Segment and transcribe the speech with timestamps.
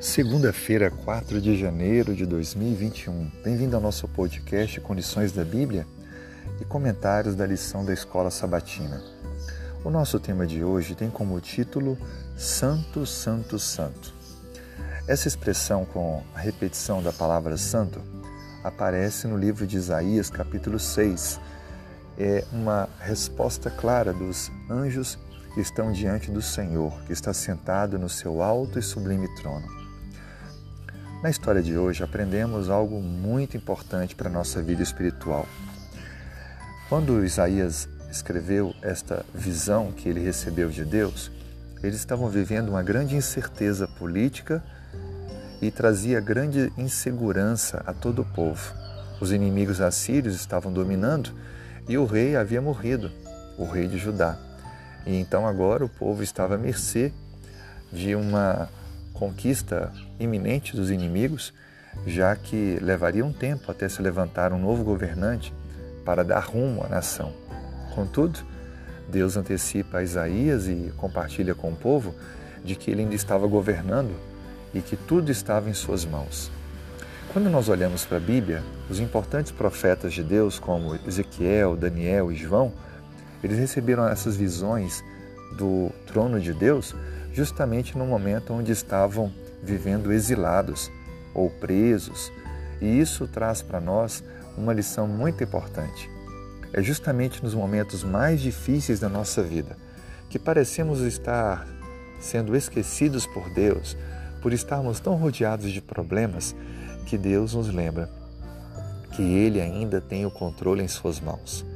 [0.00, 3.30] Segunda-feira, 4 de janeiro de 2021.
[3.44, 5.86] Bem-vindo ao nosso podcast Condições da Bíblia
[6.58, 9.02] e comentários da lição da Escola Sabatina.
[9.84, 11.98] O nosso tema de hoje tem como título
[12.34, 14.14] Santo, Santo, Santo.
[15.06, 18.00] Essa expressão com a repetição da palavra santo
[18.64, 21.38] aparece no livro de Isaías, capítulo 6.
[22.18, 25.18] É uma resposta clara dos anjos
[25.52, 29.89] que estão diante do Senhor, que está sentado no seu alto e sublime trono.
[31.22, 35.46] Na história de hoje, aprendemos algo muito importante para a nossa vida espiritual.
[36.88, 41.30] Quando Isaías escreveu esta visão que ele recebeu de Deus,
[41.82, 44.64] eles estavam vivendo uma grande incerteza política
[45.60, 48.74] e trazia grande insegurança a todo o povo.
[49.20, 51.34] Os inimigos assírios estavam dominando
[51.86, 53.12] e o rei havia morrido,
[53.58, 54.38] o rei de Judá.
[55.04, 57.12] E então agora o povo estava à mercê
[57.92, 58.70] de uma
[59.20, 61.52] conquista iminente dos inimigos,
[62.06, 65.52] já que levaria um tempo até se levantar um novo governante
[66.06, 67.30] para dar rumo à nação.
[67.94, 68.40] Contudo,
[69.10, 72.14] Deus antecipa a Isaías e compartilha com o povo
[72.64, 74.14] de que ele ainda estava governando
[74.72, 76.50] e que tudo estava em suas mãos.
[77.30, 82.36] Quando nós olhamos para a Bíblia, os importantes profetas de Deus, como Ezequiel, Daniel e
[82.36, 82.72] João,
[83.44, 85.04] eles receberam essas visões
[85.58, 86.94] do trono de Deus
[87.32, 90.90] justamente no momento onde estavam vivendo exilados
[91.34, 92.32] ou presos.
[92.80, 94.24] E isso traz para nós
[94.56, 96.10] uma lição muito importante.
[96.72, 99.76] É justamente nos momentos mais difíceis da nossa vida
[100.28, 101.66] que parecemos estar
[102.20, 103.96] sendo esquecidos por Deus,
[104.40, 106.54] por estarmos tão rodeados de problemas,
[107.06, 108.08] que Deus nos lembra
[109.12, 111.66] que Ele ainda tem o controle em Suas mãos,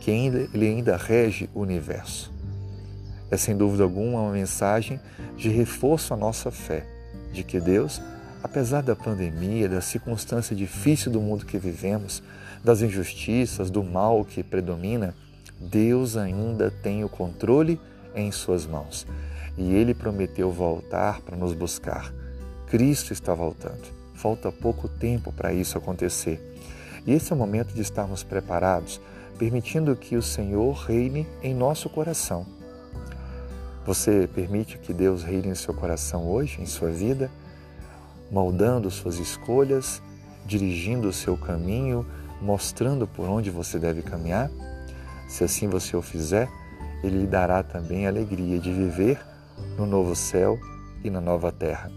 [0.00, 2.32] que Ele ainda rege o universo.
[3.30, 5.00] É sem dúvida alguma uma mensagem
[5.36, 6.86] de reforço à nossa fé,
[7.32, 8.00] de que Deus,
[8.42, 12.22] apesar da pandemia, da circunstância difícil do mundo que vivemos,
[12.62, 15.14] das injustiças, do mal que predomina,
[15.58, 17.80] Deus ainda tem o controle
[18.14, 19.06] em Suas mãos.
[19.58, 22.12] E Ele prometeu voltar para nos buscar.
[22.68, 23.96] Cristo está voltando.
[24.14, 26.40] Falta pouco tempo para isso acontecer.
[27.06, 29.00] E esse é o momento de estarmos preparados,
[29.38, 32.55] permitindo que o Senhor reine em nosso coração
[33.86, 37.30] você permite que Deus reine em seu coração hoje, em sua vida,
[38.32, 40.02] moldando suas escolhas,
[40.44, 42.04] dirigindo o seu caminho,
[42.42, 44.50] mostrando por onde você deve caminhar?
[45.28, 46.48] Se assim você o fizer,
[47.04, 49.20] Ele lhe dará também a alegria de viver
[49.78, 50.58] no novo céu
[51.04, 51.88] e na nova terra.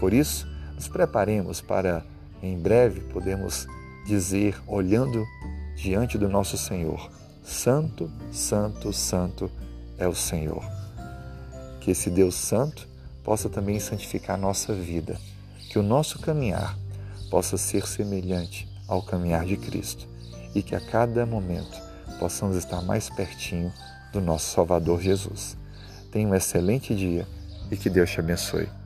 [0.00, 2.04] Por isso, nos preparemos para,
[2.42, 3.64] em breve, podermos
[4.04, 5.24] dizer, olhando
[5.76, 7.10] diante do nosso Senhor:
[7.44, 9.48] Santo, Santo, Santo
[9.96, 10.87] é o Senhor
[11.80, 12.88] que esse Deus Santo
[13.22, 15.18] possa também santificar a nossa vida,
[15.70, 16.78] que o nosso caminhar
[17.30, 20.08] possa ser semelhante ao caminhar de Cristo
[20.54, 21.78] e que a cada momento
[22.18, 23.72] possamos estar mais pertinho
[24.12, 25.56] do nosso Salvador Jesus.
[26.10, 27.26] Tenha um excelente dia
[27.70, 28.77] e que Deus te abençoe.